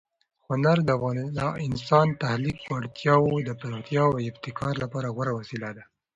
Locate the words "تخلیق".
2.23-2.57